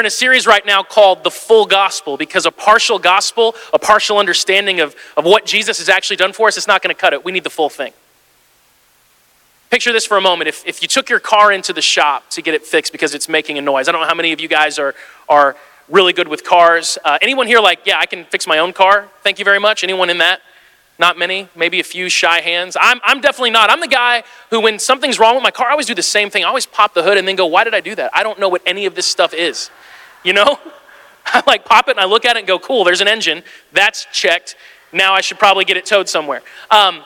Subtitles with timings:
[0.00, 3.78] We're in a series right now called The Full Gospel because a partial gospel, a
[3.78, 6.98] partial understanding of, of what Jesus has actually done for us, it's not going to
[6.98, 7.22] cut it.
[7.22, 7.92] We need the full thing.
[9.68, 10.48] Picture this for a moment.
[10.48, 13.28] If, if you took your car into the shop to get it fixed because it's
[13.28, 14.94] making a noise, I don't know how many of you guys are,
[15.28, 15.54] are
[15.86, 16.96] really good with cars.
[17.04, 19.06] Uh, anyone here like, yeah, I can fix my own car?
[19.22, 19.84] Thank you very much.
[19.84, 20.40] Anyone in that?
[21.00, 22.76] Not many, maybe a few shy hands.
[22.78, 23.70] I'm, I'm definitely not.
[23.70, 26.28] I'm the guy who, when something's wrong with my car, I always do the same
[26.28, 26.44] thing.
[26.44, 28.10] I always pop the hood and then go, why did I do that?
[28.12, 29.70] I don't know what any of this stuff is.
[30.24, 30.58] You know?
[31.24, 33.42] I like pop it and I look at it and go, cool, there's an engine.
[33.72, 34.56] That's checked.
[34.92, 36.42] Now I should probably get it towed somewhere.
[36.70, 37.02] Um,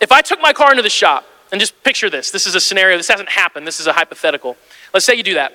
[0.00, 2.60] if I took my car into the shop, and just picture this this is a
[2.60, 4.56] scenario, this hasn't happened, this is a hypothetical.
[4.94, 5.52] Let's say you do that.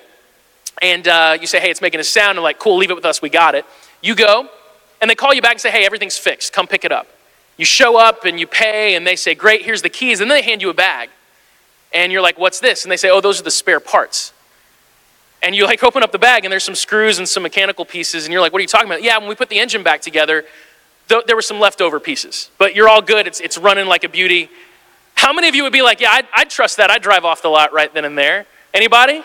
[0.80, 2.38] And uh, you say, hey, it's making a sound.
[2.38, 3.66] I'm like, cool, leave it with us, we got it.
[4.00, 4.48] You go,
[5.00, 7.08] and they call you back and say, hey, everything's fixed, come pick it up.
[7.56, 10.20] You show up and you pay, and they say, Great, here's the keys.
[10.20, 11.10] And then they hand you a bag.
[11.92, 12.84] And you're like, What's this?
[12.84, 14.32] And they say, Oh, those are the spare parts.
[15.42, 18.24] And you like open up the bag, and there's some screws and some mechanical pieces.
[18.24, 19.02] And you're like, What are you talking about?
[19.02, 20.44] Yeah, when we put the engine back together,
[21.08, 22.50] th- there were some leftover pieces.
[22.58, 23.26] But you're all good.
[23.26, 24.48] It's, it's running like a beauty.
[25.14, 26.90] How many of you would be like, Yeah, I'd, I'd trust that.
[26.90, 28.46] I'd drive off the lot right then and there?
[28.72, 29.22] Anybody?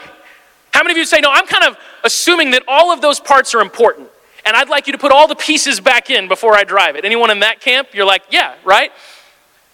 [0.72, 3.56] How many of you say, No, I'm kind of assuming that all of those parts
[3.56, 4.10] are important
[4.46, 7.04] and I'd like you to put all the pieces back in before I drive it.
[7.04, 7.90] Anyone in that camp?
[7.94, 8.92] You're like, yeah, right?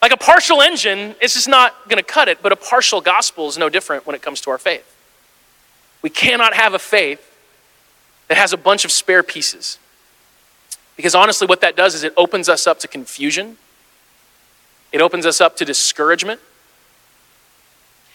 [0.01, 3.47] Like a partial engine, it's just not going to cut it, but a partial gospel
[3.47, 4.87] is no different when it comes to our faith.
[6.01, 7.27] We cannot have a faith
[8.29, 9.77] that has a bunch of spare pieces.
[10.95, 13.57] Because honestly, what that does is it opens us up to confusion,
[14.91, 16.39] it opens us up to discouragement,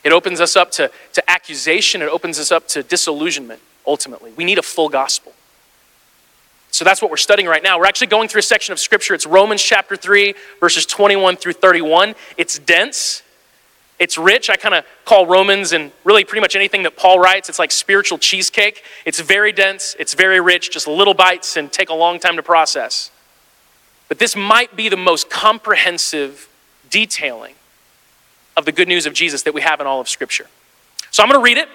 [0.03, 4.33] it opens us up to, to accusation, it opens us up to disillusionment, ultimately.
[4.37, 5.33] We need a full gospel.
[6.77, 7.79] So that's what we're studying right now.
[7.79, 9.15] We're actually going through a section of scripture.
[9.15, 12.15] It's Romans chapter 3, verses 21 through 31.
[12.37, 13.23] It's dense,
[13.99, 14.51] it's rich.
[14.51, 17.73] I kind of call Romans and really pretty much anything that Paul writes, it's like
[17.73, 18.83] spiritual cheesecake.
[19.07, 22.43] It's very dense, it's very rich, just little bites and take a long time to
[22.43, 23.11] process.
[24.09, 26.47] But this might be the most comprehensive
[26.91, 27.55] detailing
[28.55, 30.49] of the good news of Jesus that we have in all of Scripture.
[31.11, 31.71] So I'm going to read it.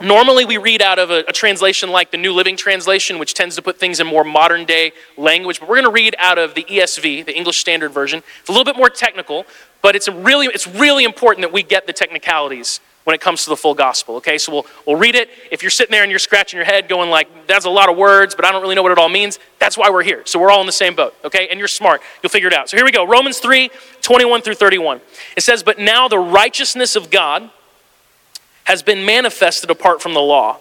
[0.00, 3.56] Normally, we read out of a, a, translation like the New Living Translation, which tends
[3.56, 5.58] to put things in more modern day language.
[5.58, 8.22] But we're going to read out of the ESV, the English Standard Version.
[8.40, 9.44] It's a little bit more technical,
[9.82, 13.50] but it's, really, it's really important that we get the technicalities when it comes to
[13.50, 14.16] the full gospel.
[14.16, 15.30] Okay, so we'll, we'll read it.
[15.50, 17.96] If you're sitting there and you're scratching your head going like, that's a lot of
[17.96, 20.22] words, but I don't really know what it all means, that's why we're here.
[20.26, 21.48] So we're all in the same boat, okay?
[21.48, 22.02] And you're smart.
[22.22, 22.68] You'll figure it out.
[22.68, 23.70] So here we go Romans 3
[24.00, 25.00] 21 through 31.
[25.36, 27.50] It says, But now the righteousness of God
[28.68, 30.58] has been manifested apart from the law.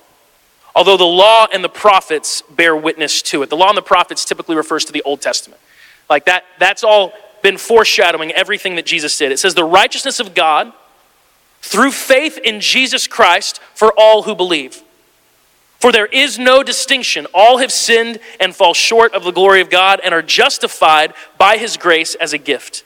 [0.74, 3.50] Although the law and the prophets bear witness to it.
[3.50, 5.60] The law and the prophets typically refers to the Old Testament.
[6.10, 7.12] Like that, that's all
[7.44, 9.34] been foreshadowing everything that Jesus did.
[9.34, 10.72] It says, the righteousness of God
[11.62, 14.82] through faith in Jesus Christ for all who believe.
[15.82, 17.28] For there is no distinction.
[17.34, 21.58] All have sinned and fall short of the glory of God and are justified by
[21.58, 22.86] his grace as a gift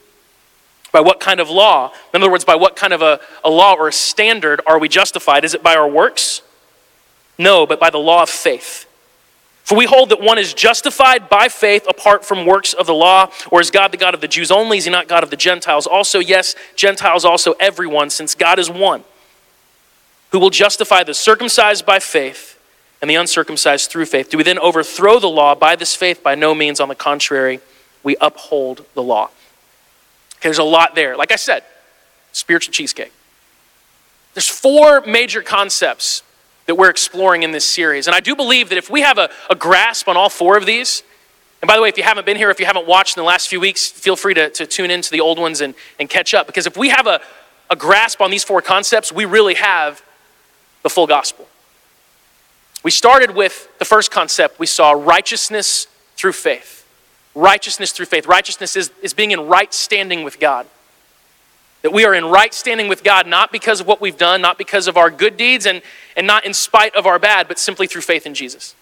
[0.91, 1.91] By what kind of law?
[2.13, 4.89] In other words, by what kind of a, a law or a standard are we
[4.89, 5.45] justified?
[5.45, 6.41] Is it by our works?
[7.37, 8.85] No, but by the law of faith.
[9.63, 13.31] For we hold that one is justified by faith apart from works of the law,
[13.51, 14.77] or is God the God of the Jews only?
[14.77, 16.19] Is he not God of the Gentiles also?
[16.19, 19.03] Yes, Gentiles also, everyone, since God is one,
[20.31, 22.59] who will justify the circumcised by faith
[23.01, 24.29] and the uncircumcised through faith.
[24.29, 26.21] Do we then overthrow the law by this faith?
[26.21, 26.79] By no means.
[26.79, 27.59] On the contrary,
[28.03, 29.29] we uphold the law.
[30.41, 31.15] There's a lot there.
[31.15, 31.63] Like I said,
[32.31, 33.13] spiritual cheesecake.
[34.33, 36.23] There's four major concepts
[36.65, 38.07] that we're exploring in this series.
[38.07, 40.65] And I do believe that if we have a, a, grasp on all four of
[40.65, 41.03] these,
[41.61, 43.27] and by the way, if you haven't been here, if you haven't watched in the
[43.27, 46.33] last few weeks, feel free to, to tune into the old ones and, and catch
[46.33, 46.47] up.
[46.47, 47.19] Because if we have a,
[47.69, 50.01] a grasp on these four concepts, we really have
[50.81, 51.47] the full gospel.
[52.83, 56.80] We started with the first concept we saw righteousness through faith
[57.35, 58.25] righteousness through faith.
[58.25, 60.67] Righteousness is, is being in right standing with God.
[61.81, 64.57] That we are in right standing with God, not because of what we've done, not
[64.57, 65.81] because of our good deeds, and,
[66.15, 68.75] and not in spite of our bad, but simply through faith in Jesus.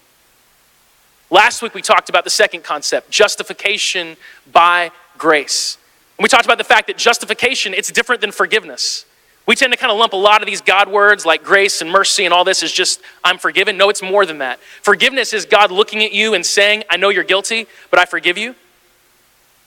[1.29, 4.17] Last week we talked about the second concept, justification
[4.51, 5.77] by grace.
[6.17, 9.05] And we talked about the fact that justification, it's different than forgiveness.
[9.45, 11.91] We tend to kind of lump a lot of these God words like grace and
[11.91, 13.77] mercy and all this is just, I'm forgiven.
[13.77, 14.59] No, it's more than that.
[14.81, 18.37] Forgiveness is God looking at you and saying, I know you're guilty, but I forgive
[18.37, 18.53] you.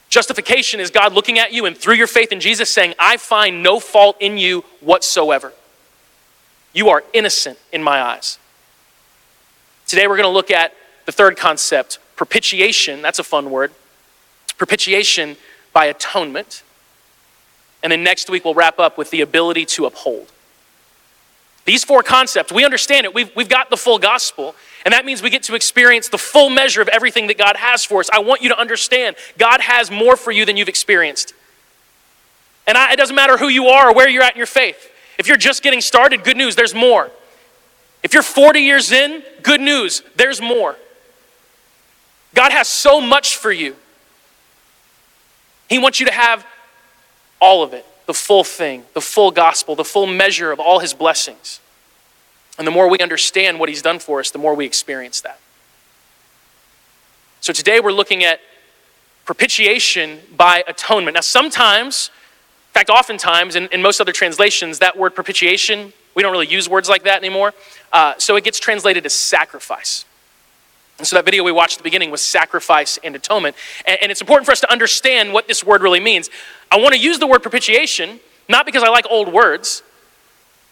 [0.09, 3.63] Justification is God looking at you and through your faith in Jesus saying, I find
[3.63, 5.53] no fault in you whatsoever.
[6.75, 8.39] You are innocent in my eyes.
[9.87, 10.75] Today we're going to look at
[11.07, 13.03] the third concept propitiation.
[13.03, 13.73] That's a fun word.
[14.59, 15.37] Propitiation
[15.73, 16.63] by atonement.
[17.83, 20.31] And then next week we'll wrap up with the ability to uphold.
[21.65, 23.15] These four concepts, we understand it.
[23.15, 24.55] We've, we've got the full gospel.
[24.85, 27.85] And that means we get to experience the full measure of everything that God has
[27.85, 28.11] for us.
[28.13, 31.35] I want you to understand God has more for you than you've experienced.
[32.67, 34.91] And I, it doesn't matter who you are or where you're at in your faith.
[35.19, 37.11] If you're just getting started, good news, there's more.
[38.03, 40.77] If you're 40 years in, good news, there's more.
[42.35, 43.77] God has so much for you.
[45.69, 46.45] He wants you to have
[47.43, 50.93] all of it the full thing, the full gospel, the full measure of all his
[50.93, 51.61] blessings.
[52.59, 55.39] And the more we understand what he's done for us, the more we experience that.
[57.41, 58.41] So today we're looking at
[59.25, 61.15] propitiation by atonement.
[61.15, 62.11] Now, sometimes,
[62.71, 66.69] in fact, oftentimes, in, in most other translations, that word propitiation, we don't really use
[66.69, 67.55] words like that anymore.
[67.93, 70.05] Uh, so it gets translated as sacrifice.
[71.03, 73.57] And so that video we watched at the beginning was sacrifice and atonement.
[73.85, 76.31] And, and it's important for us to understand what this word really means.
[76.71, 79.83] I want to use the word propitiation, not because I like old words,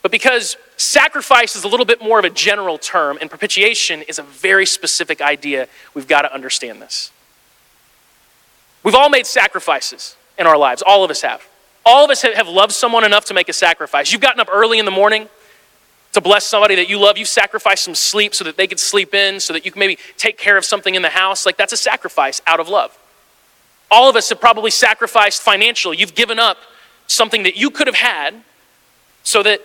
[0.03, 4.21] but because sacrifice is a little bit more of a general term, and propitiation is
[4.21, 5.67] a very specific idea.
[5.95, 7.11] We've got to understand this.
[8.85, 11.45] We've all made sacrifices in our lives, all of us have.
[11.85, 14.13] All of us have loved someone enough to make a sacrifice.
[14.13, 15.29] You've gotten up early in the morning
[16.13, 17.19] to bless somebody that you love.
[17.19, 19.99] You've sacrificed some sleep so that they could sleep in, so that you can maybe
[20.17, 21.47] take care of something in the house.
[21.47, 22.97] Like that's a sacrifice out of love.
[23.91, 25.97] All of us have probably sacrificed financially.
[25.97, 26.59] You've given up
[27.07, 28.35] something that you could have had
[29.23, 29.61] so that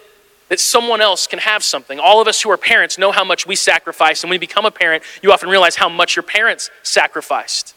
[0.49, 1.99] that someone else can have something.
[1.99, 4.65] All of us who are parents know how much we sacrifice, and when you become
[4.65, 7.73] a parent, you often realize how much your parents sacrificed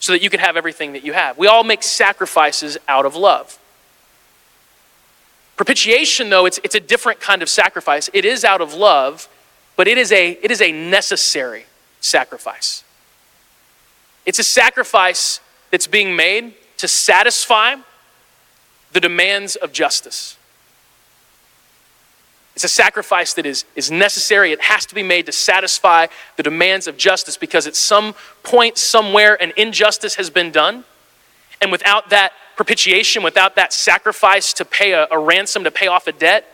[0.00, 1.38] so that you could have everything that you have.
[1.38, 3.58] We all make sacrifices out of love.
[5.60, 8.08] Propitiation, though, it's, it's a different kind of sacrifice.
[8.14, 9.28] It is out of love,
[9.76, 11.66] but it is a, it is a necessary
[12.00, 12.82] sacrifice.
[14.24, 15.38] It's a sacrifice
[15.70, 17.76] that's being made to satisfy
[18.94, 20.38] the demands of justice.
[22.54, 24.52] It's a sacrifice that is, is necessary.
[24.52, 28.78] It has to be made to satisfy the demands of justice because at some point,
[28.78, 30.84] somewhere, an injustice has been done.
[31.60, 36.06] And without that propitiation, without that sacrifice to pay a, a ransom, to pay off
[36.06, 36.44] a debt,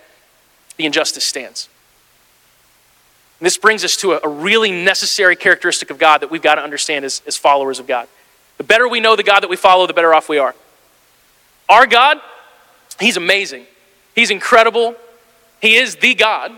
[0.77, 1.69] the injustice stands.
[3.41, 6.55] And this brings us to a, a really necessary characteristic of God that we've got
[6.55, 8.07] to understand as, as followers of God.
[8.57, 10.55] The better we know the God that we follow, the better off we are.
[11.69, 12.19] Our God,
[13.01, 13.67] He's amazing.
[14.15, 14.95] He's incredible.
[15.61, 16.53] He is the God.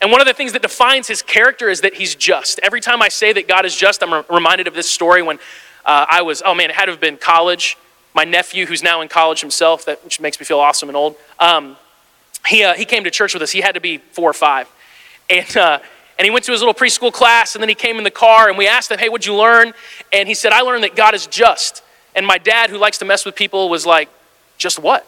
[0.00, 2.58] And one of the things that defines his character is that he's just.
[2.64, 5.36] Every time I say that God is just, I'm reminded of this story when
[5.84, 7.76] uh, I was, oh man, it had to have been college.
[8.14, 11.16] My nephew, who's now in college himself, that, which makes me feel awesome and old,
[11.38, 11.76] um,
[12.46, 13.50] he, uh, he came to church with us.
[13.50, 14.68] He had to be four or five.
[15.28, 15.78] And, uh,
[16.18, 18.48] and he went to his little preschool class, and then he came in the car,
[18.48, 19.72] and we asked him, hey, what'd you learn?
[20.12, 21.82] And he said, I learned that God is just.
[22.14, 24.08] And my dad, who likes to mess with people, was like,
[24.58, 25.06] just what?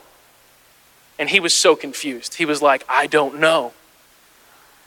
[1.19, 2.35] And he was so confused.
[2.35, 3.73] He was like, I don't know.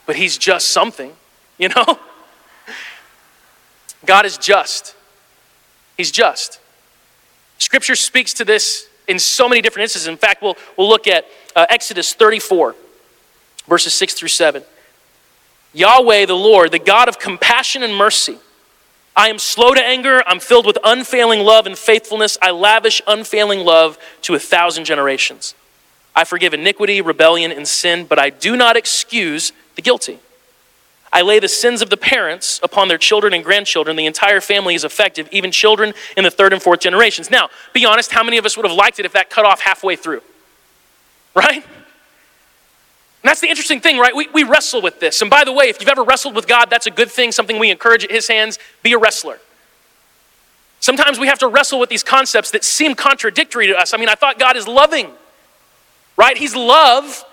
[0.06, 1.14] But he's just something,
[1.58, 2.00] you know?
[4.06, 4.96] God is just.
[5.98, 6.60] He's just.
[7.58, 10.08] Scripture speaks to this in so many different instances.
[10.08, 12.76] In fact, we'll, we'll look at uh, Exodus 34,
[13.68, 14.64] verses 6 through 7.
[15.74, 18.38] Yahweh, the Lord, the God of compassion and mercy.
[19.16, 20.22] I am slow to anger.
[20.28, 22.38] I'm filled with unfailing love and faithfulness.
[22.42, 25.56] I lavish unfailing love to a thousand generations.
[26.16, 30.20] I forgive iniquity, rebellion, and sin, but I do not excuse the guilty.
[31.12, 33.96] I lay the sins of the parents upon their children and grandchildren.
[33.96, 37.32] The entire family is effective, even children in the third and fourth generations.
[37.32, 39.62] Now, be honest, how many of us would have liked it if that cut off
[39.62, 40.22] halfway through?
[41.34, 41.64] Right?
[41.64, 44.16] And that's the interesting thing, right?
[44.16, 45.22] We, we wrestle with this.
[45.22, 47.60] And by the way, if you've ever wrestled with God, that's a good thing, something
[47.60, 48.60] we encourage at His hands.
[48.84, 49.40] Be a wrestler.
[50.80, 53.94] Sometimes we have to wrestle with these concepts that seem contradictory to us.
[53.94, 55.12] I mean, I thought God is loving
[56.18, 56.38] right?
[56.38, 57.24] He's love.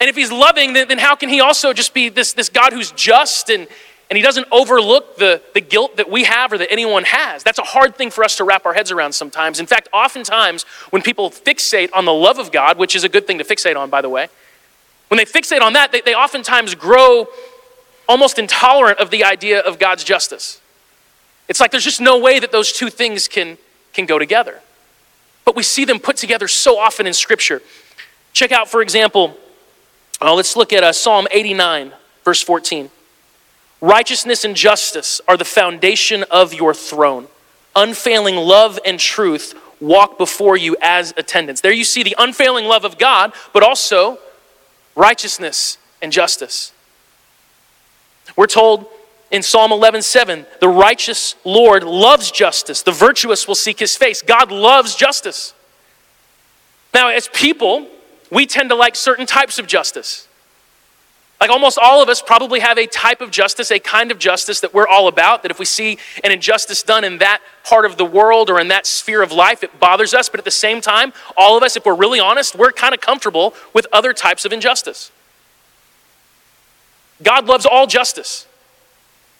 [0.00, 2.72] And if he's loving, then, then how can he also just be this, this God
[2.72, 3.66] who's just and,
[4.10, 7.42] and he doesn't overlook the, the guilt that we have or that anyone has?
[7.42, 9.58] That's a hard thing for us to wrap our heads around sometimes.
[9.58, 13.26] In fact, oftentimes when people fixate on the love of God, which is a good
[13.26, 14.28] thing to fixate on, by the way,
[15.08, 17.26] when they fixate on that, they, they oftentimes grow
[18.08, 20.60] almost intolerant of the idea of God's justice.
[21.48, 23.58] It's like there's just no way that those two things can,
[23.92, 24.60] can go together
[25.48, 27.62] but we see them put together so often in Scripture.
[28.34, 29.34] Check out, for example,
[30.20, 31.92] uh, let's look at uh, Psalm 89,
[32.24, 32.90] verse 14.
[33.80, 37.28] Righteousness and justice are the foundation of your throne.
[37.76, 41.60] Unfailing love and truth walk before you as attendants.
[41.60, 44.18] There you see the unfailing love of God, but also
[44.96, 46.72] righteousness and justice.
[48.36, 48.86] We're told
[49.30, 52.82] in Psalm 11:7, the righteous Lord loves justice.
[52.82, 54.22] The virtuous will seek his face.
[54.22, 55.54] God loves justice.
[56.94, 57.86] Now, as people,
[58.30, 60.28] we tend to like certain types of justice.
[61.40, 64.60] Like almost all of us probably have a type of justice, a kind of justice
[64.60, 65.42] that we're all about.
[65.42, 68.68] That if we see an injustice done in that part of the world or in
[68.68, 70.28] that sphere of life, it bothers us.
[70.28, 73.00] But at the same time, all of us, if we're really honest, we're kind of
[73.00, 75.12] comfortable with other types of injustice.
[77.22, 78.46] God loves all justice.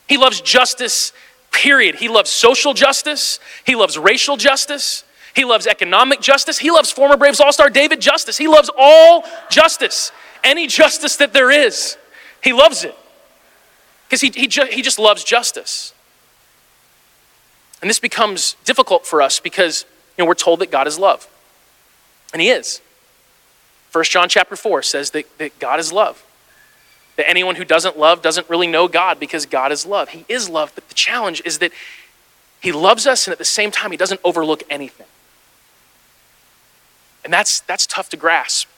[0.08, 1.12] He loves justice,
[1.50, 1.96] period.
[1.96, 5.04] He loves social justice, He loves racial justice,
[5.38, 8.36] He loves economic justice, He loves former Braves All Star David Justice.
[8.36, 10.10] He loves all justice
[10.42, 11.96] any justice that there is.
[12.42, 12.96] He loves it
[14.08, 15.94] because he, he, ju- he just loves justice.
[17.80, 19.84] And this becomes difficult for us because
[20.16, 21.28] you know, we're told that God is love.
[22.32, 22.80] And he is.
[23.92, 26.24] 1 John chapter 4 says that, that God is love.
[27.16, 30.08] That anyone who doesn't love doesn't really know God because God is love.
[30.08, 31.70] He is love, but the challenge is that
[32.60, 35.06] he loves us and at the same time he doesn't overlook anything.
[37.28, 38.68] And that's, that's tough to grasp.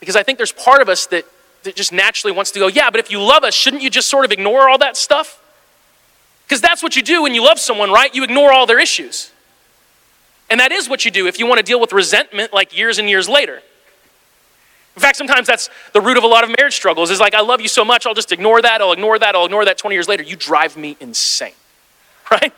[0.00, 1.24] Because I think there's part of us that,
[1.62, 4.10] that just naturally wants to go, yeah, but if you love us, shouldn't you just
[4.10, 5.42] sort of ignore all that stuff?
[6.46, 8.14] Because that's what you do when you love someone, right?
[8.14, 9.32] You ignore all their issues.
[10.50, 12.98] And that is what you do if you want to deal with resentment like years
[12.98, 13.62] and years later.
[14.94, 17.40] In fact, sometimes that's the root of a lot of marriage struggles is like, I
[17.40, 19.96] love you so much, I'll just ignore that, I'll ignore that, I'll ignore that 20
[19.96, 20.22] years later.
[20.22, 21.54] You drive me insane,
[22.30, 22.52] right?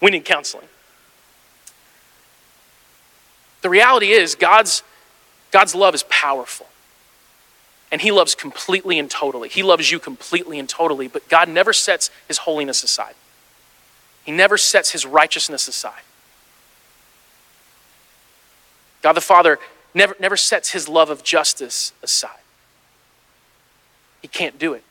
[0.00, 0.68] We need counseling.
[3.62, 4.82] The reality is, God's
[5.52, 6.66] God's love is powerful.
[7.92, 9.48] And He loves completely and totally.
[9.48, 13.14] He loves you completely and totally, but God never sets His holiness aside.
[14.24, 16.02] He never sets His righteousness aside.
[19.02, 19.58] God the Father
[19.94, 22.38] never, never sets His love of justice aside.
[24.22, 24.84] He can't do it.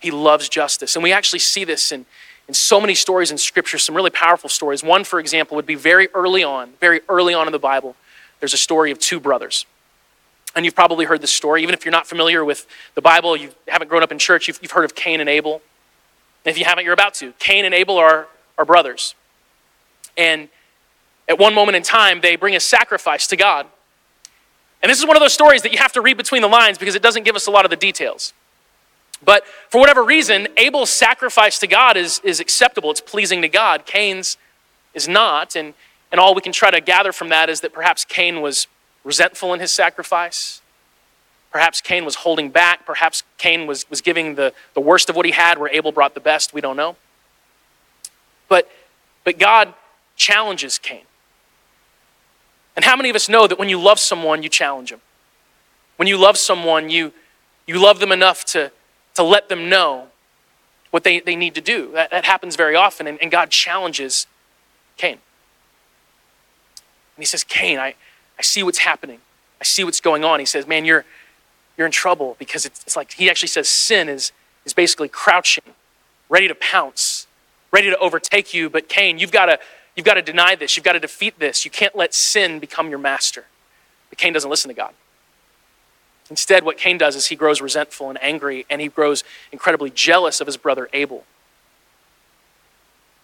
[0.00, 0.96] He loves justice.
[0.96, 2.06] And we actually see this in,
[2.48, 4.82] in so many stories in Scripture, some really powerful stories.
[4.82, 7.96] One, for example, would be very early on, very early on in the Bible
[8.40, 9.66] there's a story of two brothers.
[10.54, 11.62] And you've probably heard this story.
[11.62, 14.58] Even if you're not familiar with the Bible, you haven't grown up in church, you've,
[14.62, 15.60] you've heard of Cain and Abel.
[16.44, 17.32] And if you haven't, you're about to.
[17.38, 19.14] Cain and Abel are, are brothers.
[20.16, 20.48] And
[21.28, 23.66] at one moment in time, they bring a sacrifice to God.
[24.82, 26.78] And this is one of those stories that you have to read between the lines
[26.78, 28.32] because it doesn't give us a lot of the details.
[29.24, 33.86] But for whatever reason, Abel's sacrifice to God is, is acceptable, it's pleasing to God.
[33.86, 34.36] Cain's
[34.94, 35.56] is not.
[35.56, 35.74] And
[36.12, 38.66] and all we can try to gather from that is that perhaps Cain was
[39.04, 40.60] resentful in his sacrifice.
[41.50, 42.86] Perhaps Cain was holding back.
[42.86, 46.14] Perhaps Cain was, was giving the, the worst of what he had, where Abel brought
[46.14, 46.52] the best.
[46.52, 46.96] We don't know.
[48.48, 48.70] But,
[49.24, 49.74] but God
[50.16, 51.02] challenges Cain.
[52.76, 55.00] And how many of us know that when you love someone, you challenge them?
[55.96, 57.12] When you love someone, you,
[57.66, 58.70] you love them enough to,
[59.16, 60.06] to let them know
[60.90, 61.90] what they, they need to do.
[61.92, 64.26] That, that happens very often, and, and God challenges
[64.96, 65.12] Cain.
[65.12, 65.20] And
[67.18, 67.94] he says, Cain, I,
[68.38, 69.20] I see what's happening.
[69.60, 70.38] I see what's going on.
[70.38, 71.04] He says, Man, you're,
[71.76, 74.32] you're in trouble because it's, it's like he actually says sin is,
[74.64, 75.64] is basically crouching,
[76.28, 77.26] ready to pounce,
[77.72, 78.68] ready to overtake you.
[78.70, 79.58] But Cain, you've got
[79.96, 80.76] you've got to deny this.
[80.76, 81.64] You've got to defeat this.
[81.64, 83.46] You can't let sin become your master.
[84.10, 84.92] But Cain doesn't listen to God.
[86.28, 90.40] Instead, what Cain does is he grows resentful and angry, and he grows incredibly jealous
[90.40, 91.24] of his brother Abel.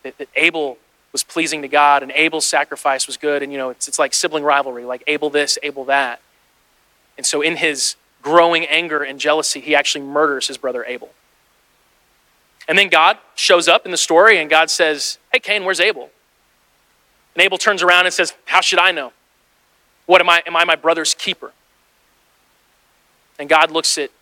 [0.03, 0.79] That, that Abel
[1.13, 3.43] was pleasing to God and Abel's sacrifice was good.
[3.43, 6.21] And, you know, it's, it's like sibling rivalry, like Abel this, Abel that.
[7.17, 11.11] And so, in his growing anger and jealousy, he actually murders his brother Abel.
[12.67, 16.11] And then God shows up in the story and God says, Hey, Cain, where's Abel?
[17.35, 19.13] And Abel turns around and says, How should I know?
[20.07, 20.43] What am I?
[20.47, 21.53] Am I my brother's keeper?
[23.43, 24.13] And God looks at,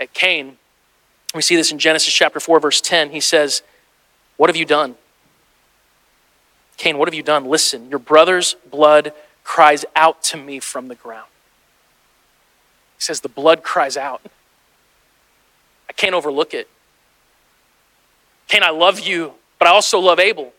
[0.00, 0.56] at Cain.
[1.34, 3.10] We see this in Genesis chapter 4, verse 10.
[3.10, 3.60] He says,
[4.38, 4.94] What have you done?
[6.78, 7.44] Cain, what have you done?
[7.44, 9.12] Listen, your brother's blood
[9.44, 11.28] cries out to me from the ground.
[12.96, 14.22] He says, The blood cries out.
[15.90, 16.66] I can't overlook it.
[18.48, 20.54] Cain, I love you, but I also love Abel.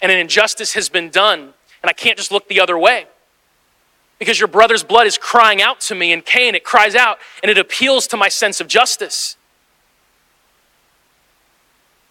[0.00, 1.40] And an injustice has been done,
[1.82, 3.06] and I can't just look the other way.
[4.18, 7.50] Because your brother's blood is crying out to me, and Cain, it cries out, and
[7.50, 9.36] it appeals to my sense of justice.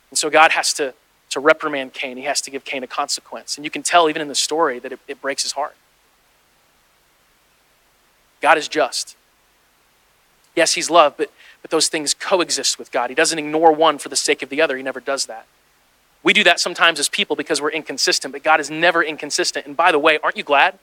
[0.09, 0.93] And so God has to
[1.29, 3.57] to reprimand Cain, he has to give Cain a consequence.
[3.57, 5.75] And you can tell even in the story that it, it breaks his heart.
[8.41, 9.15] God is just.
[10.55, 13.09] Yes, He's love, but, but those things coexist with God.
[13.09, 15.45] He doesn't ignore one for the sake of the other, He never does that.
[16.23, 19.65] We do that sometimes as people because we're inconsistent, but God is never inconsistent.
[19.65, 20.79] And by the way, aren't you glad?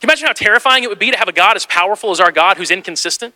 [0.00, 2.20] Can you imagine how terrifying it would be to have a God as powerful as
[2.20, 3.34] our God who's inconsistent?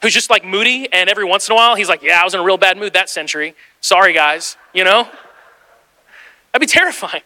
[0.00, 2.34] Who's just like moody, and every once in a while he's like, Yeah, I was
[2.34, 3.54] in a real bad mood that century.
[3.80, 4.56] Sorry, guys.
[4.72, 5.08] You know?
[6.52, 7.22] That'd be terrifying.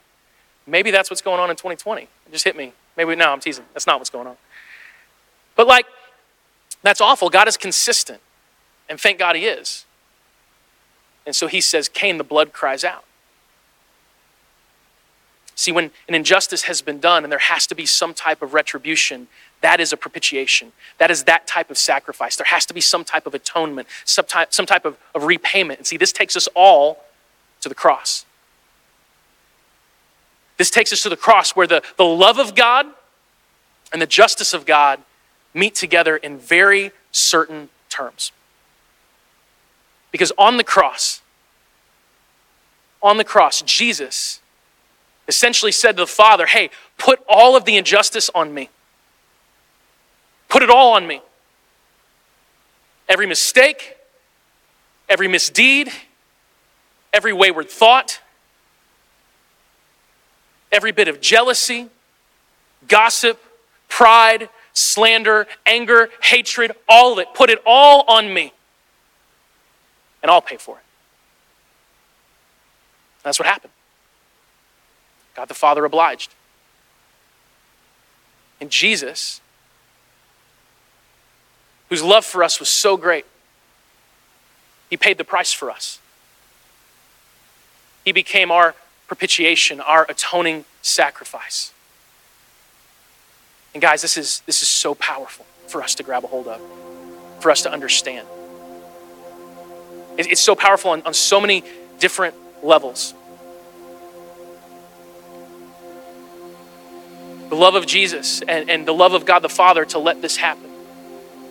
[0.66, 2.02] Maybe that's what's going on in 2020.
[2.02, 2.72] It just hit me.
[2.96, 3.64] Maybe, no, I'm teasing.
[3.74, 4.36] That's not what's going on.
[5.54, 5.86] But like,
[6.82, 7.28] that's awful.
[7.28, 8.20] God is consistent.
[8.88, 9.84] And thank God he is.
[11.26, 13.04] And so he says, Cain, the blood cries out.
[15.56, 18.52] See, when an injustice has been done and there has to be some type of
[18.52, 19.26] retribution,
[19.62, 20.72] that is a propitiation.
[20.98, 22.36] That is that type of sacrifice.
[22.36, 25.80] There has to be some type of atonement, some type, some type of, of repayment.
[25.80, 27.04] And see, this takes us all
[27.62, 28.26] to the cross.
[30.58, 32.86] This takes us to the cross where the, the love of God
[33.92, 35.00] and the justice of God
[35.54, 38.30] meet together in very certain terms.
[40.12, 41.22] Because on the cross,
[43.02, 44.40] on the cross, Jesus
[45.28, 48.70] essentially said to the Father, Hey, put all of the injustice on me.
[50.48, 51.20] Put it all on me.
[53.08, 53.96] Every mistake,
[55.08, 55.90] every misdeed,
[57.12, 58.20] every wayward thought,
[60.72, 61.88] every bit of jealousy,
[62.88, 63.40] gossip,
[63.88, 67.28] pride, slander, anger, hatred, all of it.
[67.34, 68.52] Put it all on me.
[70.22, 70.82] And I'll pay for it.
[73.22, 73.72] That's what happened.
[75.36, 76.32] God the Father obliged.
[78.58, 79.42] And Jesus,
[81.90, 83.26] whose love for us was so great,
[84.88, 86.00] he paid the price for us.
[88.04, 88.74] He became our
[89.08, 91.72] propitiation, our atoning sacrifice.
[93.74, 96.60] And guys, this is, this is so powerful for us to grab a hold of,
[97.40, 98.26] for us to understand.
[100.16, 101.62] It's so powerful on, on so many
[101.98, 103.12] different levels.
[107.48, 110.36] The love of Jesus and, and the love of God the Father to let this
[110.36, 110.70] happen,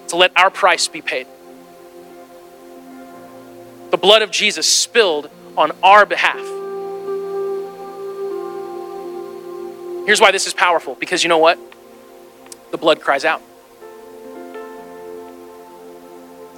[0.10, 1.28] to let our price be paid.
[3.92, 6.36] The blood of Jesus spilled on our behalf.
[10.06, 11.58] Here's why this is powerful because you know what?
[12.72, 13.42] The blood cries out.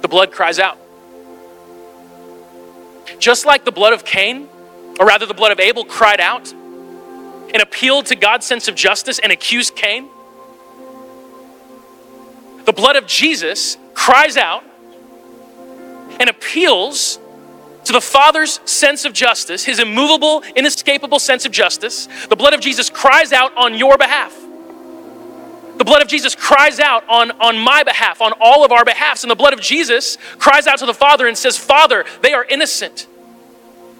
[0.02, 0.78] The blood cries out.
[3.18, 4.48] Just like the blood of Cain,
[5.00, 6.52] or rather the blood of Abel, cried out
[7.52, 10.08] and appealed to God's sense of justice and accused Cain,
[12.64, 14.62] the blood of Jesus cries out
[16.20, 17.18] and appeals
[17.84, 22.60] to the Father's sense of justice, his immovable, inescapable sense of justice, the blood of
[22.60, 24.36] Jesus cries out on your behalf.
[25.78, 29.22] The blood of Jesus cries out on, on my behalf, on all of our behalfs.
[29.22, 32.44] And the blood of Jesus cries out to the Father and says, Father, they are
[32.44, 33.06] innocent.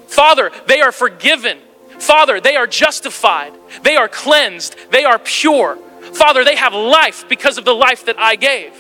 [0.09, 1.59] Father, they are forgiven.
[1.99, 3.53] Father, they are justified.
[3.83, 4.77] They are cleansed.
[4.91, 5.77] They are pure.
[6.15, 8.73] Father, they have life because of the life that I gave.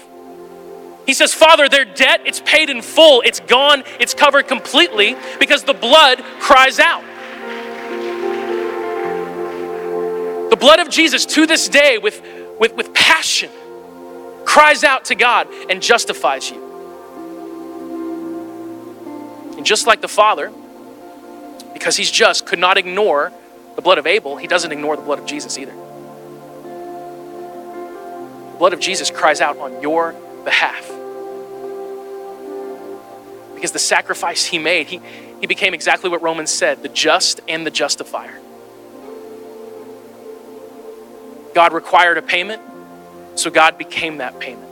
[1.06, 3.22] He says, Father, their debt, it's paid in full.
[3.22, 3.82] It's gone.
[3.98, 7.02] It's covered completely because the blood cries out.
[10.50, 12.22] The blood of Jesus to this day, with,
[12.58, 13.50] with, with passion,
[14.44, 16.68] cries out to God and justifies you.
[19.56, 20.52] And just like the Father,
[21.72, 23.32] because he's just, could not ignore
[23.76, 25.74] the blood of Abel, he doesn't ignore the blood of Jesus either.
[28.52, 30.90] The blood of Jesus cries out on your behalf
[33.58, 35.00] because the sacrifice he made, he,
[35.40, 38.38] he became exactly what Romans said the just and the justifier.
[41.54, 42.62] God required a payment,
[43.34, 44.68] so God became that payment.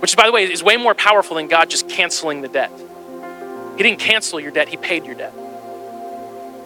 [0.00, 2.72] Which, by the way, is way more powerful than God just canceling the debt.
[3.76, 5.34] He didn't cancel your debt, He paid your debt.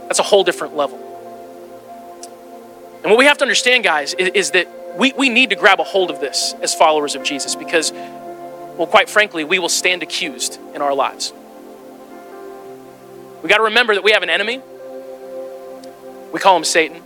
[0.08, 0.98] That's a whole different level.
[3.02, 5.80] And what we have to understand, guys, is, is that we, we need to grab
[5.80, 7.92] a hold of this as followers of Jesus because
[8.76, 11.32] well, quite frankly, we will stand accused in our lives.
[13.42, 14.60] We got to remember that we have an enemy.
[16.32, 17.02] We call him Satan.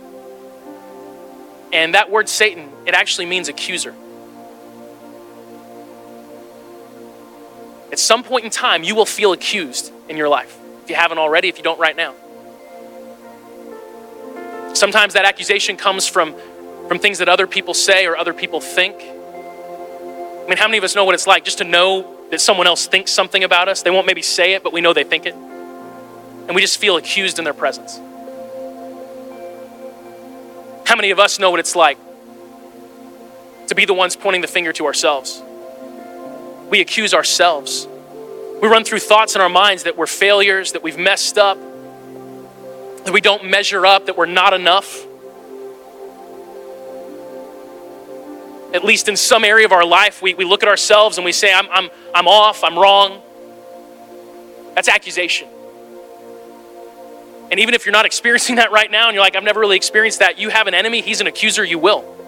[1.71, 3.95] And that word Satan, it actually means accuser.
[7.91, 10.57] At some point in time, you will feel accused in your life.
[10.83, 12.13] If you haven't already, if you don't right now.
[14.73, 16.33] Sometimes that accusation comes from,
[16.87, 18.95] from things that other people say or other people think.
[19.01, 22.67] I mean, how many of us know what it's like just to know that someone
[22.67, 23.81] else thinks something about us?
[23.81, 25.35] They won't maybe say it, but we know they think it.
[25.35, 27.99] And we just feel accused in their presence.
[30.85, 31.97] How many of us know what it's like
[33.71, 35.41] to be the ones pointing the finger to ourselves.
[36.71, 37.87] We accuse ourselves.
[38.61, 41.57] We run through thoughts in our minds that we're failures, that we've messed up,
[43.03, 45.05] that we don't measure up, that we're not enough.
[48.73, 51.33] At least in some area of our life, we, we look at ourselves and we
[51.33, 53.21] say, I'm, I'm, I'm off, I'm wrong.
[54.73, 55.49] That's accusation.
[57.51, 59.75] And even if you're not experiencing that right now and you're like, I've never really
[59.75, 62.20] experienced that, you have an enemy, he's an accuser, you will.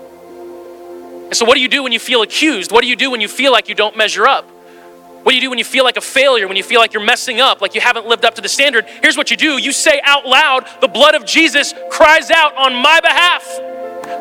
[1.34, 2.72] And so, what do you do when you feel accused?
[2.72, 4.48] What do you do when you feel like you don't measure up?
[4.48, 7.04] What do you do when you feel like a failure, when you feel like you're
[7.04, 8.86] messing up, like you haven't lived up to the standard?
[9.02, 12.76] Here's what you do you say out loud, The blood of Jesus cries out on
[12.76, 13.48] my behalf.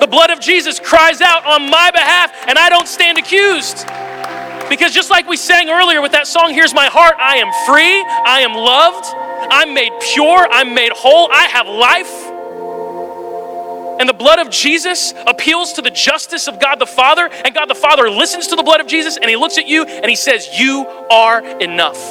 [0.01, 3.87] The blood of Jesus cries out on my behalf, and I don't stand accused.
[4.71, 8.01] Because just like we sang earlier with that song, Here's My Heart, I am free,
[8.25, 9.05] I am loved,
[9.53, 12.32] I'm made pure, I'm made whole, I have life.
[14.03, 17.67] And the blood of Jesus appeals to the justice of God the Father, and God
[17.67, 20.17] the Father listens to the blood of Jesus and he looks at you and he
[20.17, 22.03] says, You are enough.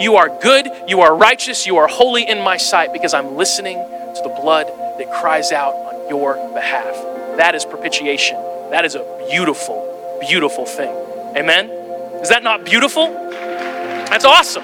[0.00, 3.78] You are good, you are righteous, you are holy in my sight because I'm listening
[3.78, 4.68] to the blood
[5.00, 6.94] that cries out on your behalf.
[7.36, 8.36] That is propitiation.
[8.70, 10.94] That is a beautiful, beautiful thing.
[11.36, 11.68] Amen?
[12.22, 13.08] Is that not beautiful?
[13.08, 14.62] That's awesome.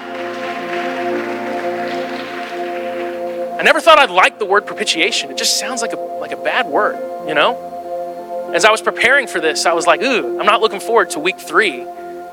[3.61, 5.29] I never thought I'd like the word propitiation.
[5.29, 6.95] It just sounds like a, like a bad word,
[7.27, 8.51] you know?
[8.55, 11.19] As I was preparing for this, I was like, ooh, I'm not looking forward to
[11.19, 11.85] week three,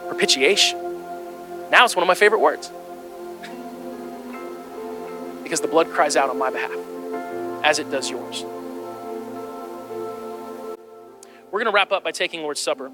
[0.07, 0.81] propitiation.
[1.71, 2.69] Now it's one of my favorite words.
[5.43, 6.73] because the blood cries out on my behalf,
[7.63, 8.43] as it does yours.
[11.51, 12.91] We're going to wrap up by taking Lord's Supper.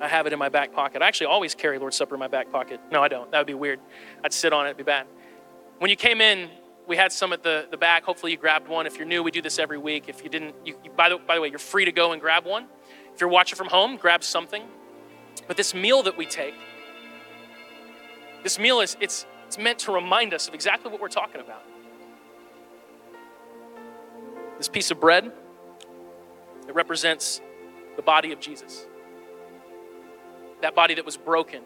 [0.00, 1.02] I have it in my back pocket.
[1.02, 2.78] I actually always carry Lord's Supper in my back pocket.
[2.92, 3.28] No, I don't.
[3.32, 3.80] That would be weird.
[4.22, 5.08] I'd sit on it, it'd be bad.
[5.80, 6.50] When you came in,
[6.86, 8.04] we had some at the, the back.
[8.04, 8.86] Hopefully, you grabbed one.
[8.86, 10.04] If you're new, we do this every week.
[10.08, 12.20] If you didn't, you, you, by, the, by the way, you're free to go and
[12.20, 12.66] grab one.
[13.12, 14.62] If you're watching from home, grab something.
[15.48, 16.54] But this meal that we take,
[18.42, 21.62] this meal is it's, it's meant to remind us of exactly what we're talking about.
[24.58, 25.32] This piece of bread,
[26.68, 27.40] it represents
[27.96, 28.86] the body of Jesus.
[30.62, 31.62] That body that was broken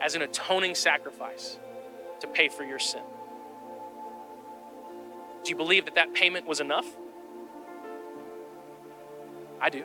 [0.00, 1.58] as an atoning sacrifice
[2.20, 3.02] to pay for your sin.
[5.44, 6.86] Do you believe that that payment was enough?
[9.60, 9.84] I do.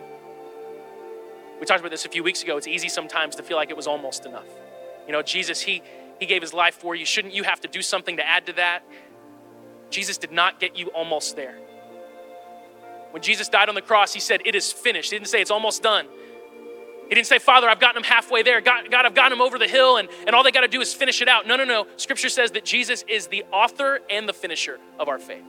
[1.59, 2.57] We talked about this a few weeks ago.
[2.57, 4.47] It's easy sometimes to feel like it was almost enough.
[5.05, 5.81] You know, Jesus, he,
[6.19, 7.05] he gave his life for you.
[7.05, 8.83] Shouldn't you have to do something to add to that?
[9.89, 11.57] Jesus did not get you almost there.
[13.11, 15.11] When Jesus died on the cross, he said, It is finished.
[15.11, 16.07] He didn't say it's almost done.
[17.09, 18.61] He didn't say, Father, I've gotten him halfway there.
[18.61, 20.79] God, God I've gotten him over the hill, and, and all they got to do
[20.79, 21.47] is finish it out.
[21.47, 21.87] No, no, no.
[21.97, 25.43] Scripture says that Jesus is the author and the finisher of our faith.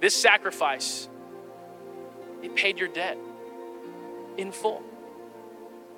[0.00, 1.08] This sacrifice,
[2.44, 3.18] it paid your debt
[4.38, 4.84] in full.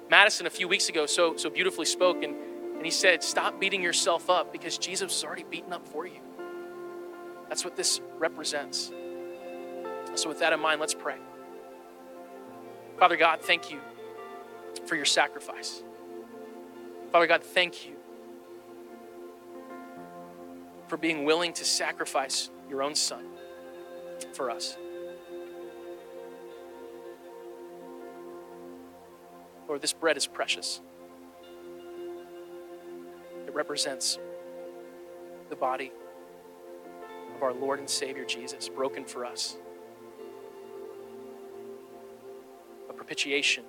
[0.08, 2.34] Madison, a few weeks ago, so, so beautifully spoke, and,
[2.76, 6.20] and he said, Stop beating yourself up because Jesus was already beaten up for you.
[7.50, 8.90] That's what this represents.
[10.14, 11.16] So, with that in mind, let's pray.
[12.98, 13.78] Father God, thank you
[14.84, 15.82] for your sacrifice.
[17.12, 17.94] Father God, thank you
[20.88, 23.24] for being willing to sacrifice your own son
[24.32, 24.76] for us.
[29.68, 30.80] Lord, this bread is precious.
[33.46, 34.18] It represents
[35.48, 35.92] the body
[37.34, 39.56] of our Lord and Savior Jesus, broken for us.
[42.88, 43.64] A propitiation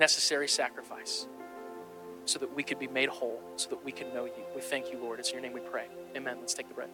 [0.00, 1.28] necessary sacrifice
[2.24, 4.32] so that we could be made whole, so that we can know you.
[4.54, 5.20] We thank you, Lord.
[5.20, 5.86] It's in your name we pray.
[6.16, 6.38] Amen.
[6.40, 6.88] Let's take the bread.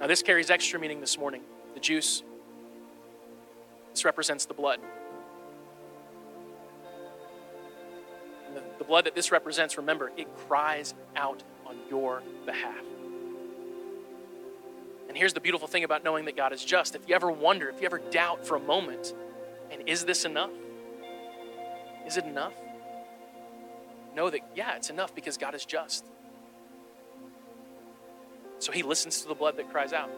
[0.00, 1.42] Now, this carries extra meaning this morning.
[1.74, 2.22] The juice,
[3.92, 4.80] this represents the blood.
[8.54, 12.84] The, the blood that this represents, remember, it cries out on your behalf.
[15.12, 16.94] And here's the beautiful thing about knowing that God is just.
[16.94, 19.12] If you ever wonder, if you ever doubt for a moment,
[19.70, 20.48] and is this enough?
[22.06, 22.54] Is it enough?
[24.16, 26.06] Know that, yeah, it's enough because God is just.
[28.58, 30.08] So he listens to the blood that cries out.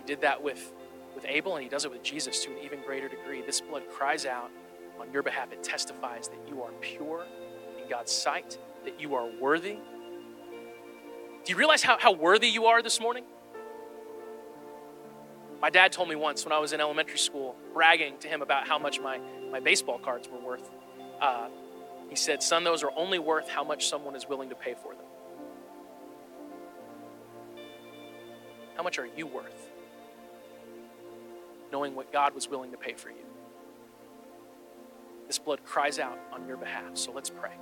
[0.00, 0.72] He did that with,
[1.14, 3.42] with Abel, and he does it with Jesus to an even greater degree.
[3.42, 4.50] This blood cries out
[4.98, 5.52] on your behalf.
[5.52, 7.26] It testifies that you are pure
[7.80, 9.76] in God's sight, that you are worthy,
[11.46, 13.22] do you realize how, how worthy you are this morning?
[15.62, 18.66] My dad told me once when I was in elementary school, bragging to him about
[18.66, 19.20] how much my,
[19.52, 20.68] my baseball cards were worth.
[21.20, 21.46] Uh,
[22.10, 24.92] he said, Son, those are only worth how much someone is willing to pay for
[24.94, 25.04] them.
[28.74, 29.70] How much are you worth?
[31.70, 33.24] Knowing what God was willing to pay for you.
[35.28, 36.96] This blood cries out on your behalf.
[36.96, 37.52] So let's pray.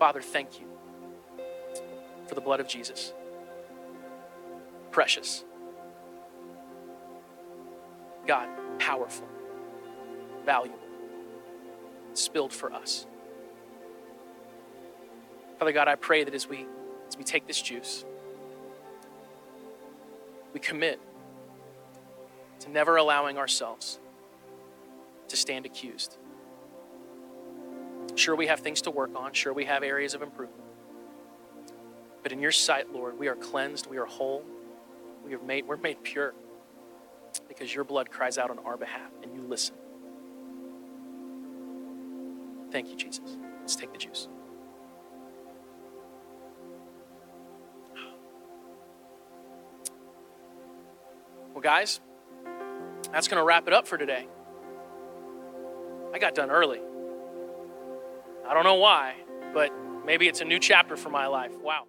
[0.00, 0.71] Father, thank you
[2.32, 3.12] for the blood of Jesus.
[4.90, 5.44] Precious.
[8.26, 9.28] God, powerful,
[10.46, 10.78] valuable,
[12.14, 13.06] spilled for us.
[15.58, 16.64] Father God, I pray that as we
[17.06, 18.06] as we take this juice,
[20.54, 20.98] we commit
[22.60, 23.98] to never allowing ourselves
[25.28, 26.16] to stand accused.
[28.14, 29.34] Sure, we have things to work on.
[29.34, 30.61] Sure, we have areas of improvement.
[32.22, 34.44] But in your sight, Lord, we are cleansed, we are whole,
[35.24, 36.34] we are made, we're made pure
[37.48, 39.74] because your blood cries out on our behalf and you listen.
[42.70, 43.36] Thank you, Jesus.
[43.60, 44.28] Let's take the juice.
[51.52, 52.00] Well, guys,
[53.12, 54.26] that's going to wrap it up for today.
[56.14, 56.80] I got done early.
[58.48, 59.16] I don't know why,
[59.52, 59.70] but
[60.04, 61.52] maybe it's a new chapter for my life.
[61.62, 61.86] Wow.